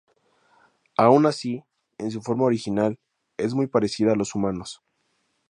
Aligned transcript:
Aun 0.97 1.27
así, 1.27 1.63
en 1.99 2.09
su 2.09 2.23
forma 2.23 2.45
original 2.45 2.97
es 3.37 3.53
muy 3.53 3.67
parecida 3.67 4.13
a 4.13 4.15
los 4.15 4.33
humanos. 4.33 4.81